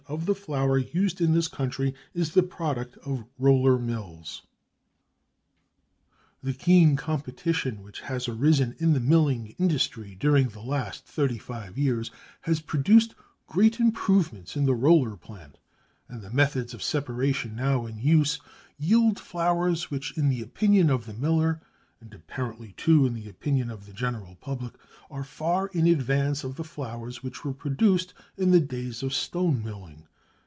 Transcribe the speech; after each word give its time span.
of 0.07 0.25
the 0.25 0.35
flour 0.35 0.77
used 0.77 1.21
in 1.21 1.33
this 1.33 1.47
country 1.47 1.95
is 2.13 2.33
the 2.33 2.43
product 2.43 2.97
of 3.05 3.23
roller 3.39 3.79
mills. 3.79 4.41
The 6.43 6.51
keen 6.51 6.97
competition 6.97 7.81
which 7.81 8.01
has 8.01 8.27
arisen 8.27 8.75
in 8.77 8.91
the 8.91 8.99
milling 8.99 9.55
industry 9.57 10.15
during 10.19 10.49
the 10.49 10.59
last 10.59 11.05
35 11.05 11.77
years 11.77 12.11
has 12.41 12.59
produced 12.59 13.15
great 13.47 13.79
improvements 13.79 14.57
in 14.57 14.65
roller 14.65 15.15
plant, 15.15 15.57
and 16.09 16.21
the 16.21 16.29
methods 16.29 16.73
of 16.73 16.83
separation 16.83 17.55
now 17.55 17.85
in 17.85 17.97
use 17.99 18.37
yield 18.77 19.17
flours 19.17 19.89
which 19.89 20.17
in 20.17 20.27
the 20.27 20.41
opinion 20.41 20.89
of 20.89 21.05
the 21.05 21.13
miller, 21.13 21.61
and 22.01 22.15
apparently 22.15 22.71
too 22.77 23.05
in 23.05 23.13
the 23.13 23.29
opinion 23.29 23.69
of 23.69 23.85
the 23.85 23.93
general 23.93 24.33
public, 24.41 24.73
are 25.11 25.23
far 25.23 25.67
in 25.67 25.85
advance 25.85 26.43
of 26.43 26.55
the 26.55 26.63
flours 26.63 27.21
which 27.21 27.45
were 27.45 27.53
produced 27.53 28.11
in 28.37 28.49
the 28.49 28.59
days 28.61 29.03
of 29.03 29.13
stone 29.13 29.63
milling. 29.63 30.07